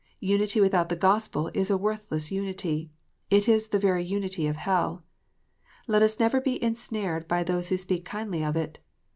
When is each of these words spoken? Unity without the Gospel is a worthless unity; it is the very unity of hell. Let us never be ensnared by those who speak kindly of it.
Unity 0.25 0.59
without 0.59 0.89
the 0.89 0.95
Gospel 0.95 1.51
is 1.53 1.69
a 1.69 1.77
worthless 1.77 2.31
unity; 2.31 2.89
it 3.29 3.47
is 3.47 3.67
the 3.67 3.77
very 3.77 4.03
unity 4.03 4.47
of 4.47 4.55
hell. 4.55 5.03
Let 5.85 6.01
us 6.01 6.19
never 6.19 6.41
be 6.41 6.57
ensnared 6.63 7.27
by 7.27 7.43
those 7.43 7.67
who 7.69 7.77
speak 7.77 8.03
kindly 8.03 8.43
of 8.43 8.55
it. 8.55 8.79